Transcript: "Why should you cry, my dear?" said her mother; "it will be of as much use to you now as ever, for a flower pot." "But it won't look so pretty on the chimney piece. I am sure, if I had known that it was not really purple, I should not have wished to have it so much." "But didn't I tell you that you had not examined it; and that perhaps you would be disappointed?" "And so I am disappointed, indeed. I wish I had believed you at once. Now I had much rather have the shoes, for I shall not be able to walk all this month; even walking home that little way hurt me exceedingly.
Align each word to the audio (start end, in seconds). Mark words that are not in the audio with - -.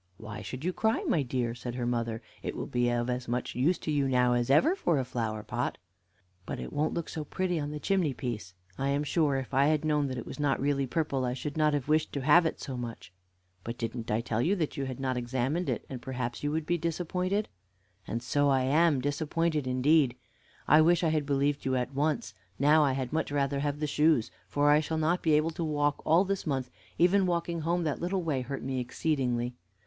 "Why 0.17 0.41
should 0.41 0.65
you 0.65 0.73
cry, 0.73 1.03
my 1.03 1.21
dear?" 1.21 1.53
said 1.53 1.75
her 1.75 1.85
mother; 1.85 2.23
"it 2.41 2.55
will 2.55 2.65
be 2.65 2.89
of 2.89 3.07
as 3.07 3.27
much 3.27 3.53
use 3.53 3.77
to 3.77 3.91
you 3.91 4.07
now 4.07 4.33
as 4.33 4.49
ever, 4.49 4.75
for 4.75 4.97
a 4.97 5.05
flower 5.05 5.43
pot." 5.43 5.77
"But 6.43 6.59
it 6.59 6.73
won't 6.73 6.95
look 6.95 7.07
so 7.07 7.23
pretty 7.23 7.59
on 7.59 7.69
the 7.69 7.79
chimney 7.79 8.15
piece. 8.15 8.55
I 8.79 8.87
am 8.89 9.03
sure, 9.03 9.35
if 9.35 9.53
I 9.53 9.67
had 9.67 9.85
known 9.85 10.07
that 10.07 10.17
it 10.17 10.25
was 10.25 10.39
not 10.39 10.59
really 10.59 10.87
purple, 10.87 11.23
I 11.23 11.35
should 11.35 11.55
not 11.55 11.75
have 11.75 11.87
wished 11.87 12.11
to 12.13 12.21
have 12.21 12.47
it 12.47 12.59
so 12.59 12.75
much." 12.75 13.13
"But 13.63 13.77
didn't 13.77 14.09
I 14.09 14.21
tell 14.21 14.41
you 14.41 14.55
that 14.55 14.75
you 14.75 14.85
had 14.85 14.99
not 14.99 15.17
examined 15.17 15.69
it; 15.69 15.85
and 15.87 15.99
that 15.99 16.03
perhaps 16.03 16.41
you 16.43 16.49
would 16.49 16.65
be 16.65 16.79
disappointed?" 16.79 17.47
"And 18.07 18.23
so 18.23 18.49
I 18.49 18.63
am 18.63 19.01
disappointed, 19.01 19.67
indeed. 19.67 20.15
I 20.67 20.81
wish 20.81 21.03
I 21.03 21.09
had 21.09 21.27
believed 21.27 21.63
you 21.63 21.75
at 21.75 21.93
once. 21.93 22.33
Now 22.57 22.83
I 22.83 22.93
had 22.93 23.13
much 23.13 23.31
rather 23.31 23.59
have 23.59 23.79
the 23.79 23.85
shoes, 23.85 24.31
for 24.47 24.71
I 24.71 24.79
shall 24.79 24.97
not 24.97 25.21
be 25.21 25.33
able 25.33 25.51
to 25.51 25.63
walk 25.63 26.01
all 26.03 26.25
this 26.25 26.47
month; 26.47 26.71
even 26.97 27.27
walking 27.27 27.61
home 27.61 27.83
that 27.83 28.01
little 28.01 28.23
way 28.23 28.41
hurt 28.41 28.63
me 28.63 28.79
exceedingly. 28.79 29.53